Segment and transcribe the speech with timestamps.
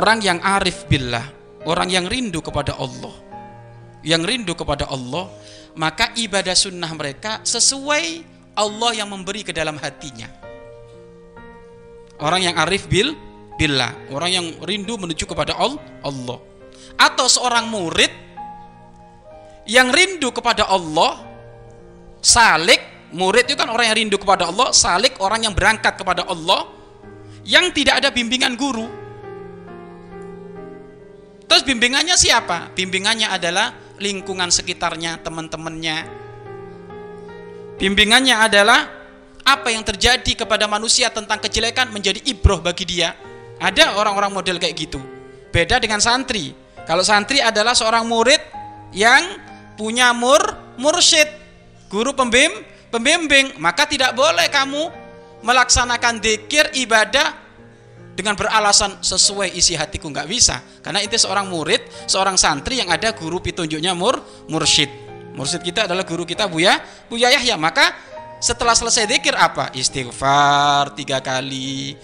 [0.00, 1.28] orang yang arif billah,
[1.68, 3.12] orang yang rindu kepada Allah,
[4.00, 5.28] yang rindu kepada Allah,
[5.76, 8.24] maka ibadah sunnah mereka sesuai
[8.56, 10.26] Allah yang memberi ke dalam hatinya.
[12.20, 13.12] Orang yang arif bil
[13.60, 16.40] billah, orang yang rindu menuju kepada Allah.
[16.96, 18.12] Atau seorang murid
[19.68, 21.20] yang rindu kepada Allah,
[22.24, 26.68] salik, murid itu kan orang yang rindu kepada Allah, salik orang yang berangkat kepada Allah,
[27.44, 29.00] yang tidak ada bimbingan guru.
[31.50, 32.70] Terus bimbingannya siapa?
[32.78, 36.06] Bimbingannya adalah lingkungan sekitarnya, teman-temannya.
[37.82, 38.86] Bimbingannya adalah
[39.42, 43.18] apa yang terjadi kepada manusia tentang kejelekan menjadi ibroh bagi dia.
[43.58, 45.02] Ada orang-orang model kayak gitu.
[45.50, 46.54] Beda dengan santri.
[46.86, 48.38] Kalau santri adalah seorang murid
[48.94, 49.26] yang
[49.74, 50.38] punya mur
[50.78, 51.26] mursyid,
[51.90, 52.62] guru pembim,
[52.94, 54.86] pembimbing, maka tidak boleh kamu
[55.42, 57.49] melaksanakan dikir ibadah
[58.20, 60.60] dengan beralasan sesuai isi hatiku nggak bisa.
[60.84, 64.20] Karena itu seorang murid seorang santri yang ada guru petunjuknya mur
[64.52, 64.92] mursyid.
[65.32, 66.76] Mursyid kita adalah guru kita Buya
[67.08, 67.96] Buya Yahya maka
[68.44, 69.72] setelah selesai dikir apa?
[69.72, 71.96] Istighfar tiga kali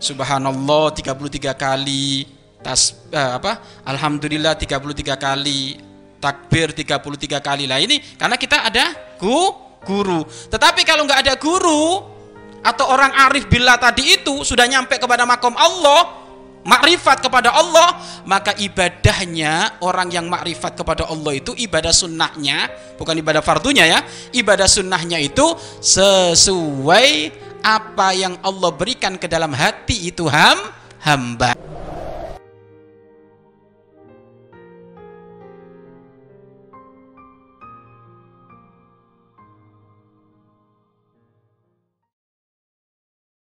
[0.00, 2.24] subhanallah 33 kali
[2.64, 3.84] tas eh, apa?
[3.84, 5.76] Alhamdulillah 33 kali
[6.16, 7.68] takbir 33 kali.
[7.68, 8.88] Lah ini karena kita ada
[9.20, 9.52] gu,
[9.84, 10.24] guru.
[10.24, 12.17] Tetapi kalau nggak ada guru
[12.62, 16.28] atau orang arif billah tadi itu sudah nyampe kepada makom Allah
[16.66, 23.40] makrifat kepada Allah maka ibadahnya orang yang makrifat kepada Allah itu ibadah sunnahnya bukan ibadah
[23.40, 24.00] fardunya ya
[24.34, 30.58] ibadah sunnahnya itu sesuai apa yang Allah berikan ke dalam hati itu ham
[31.02, 31.77] hamba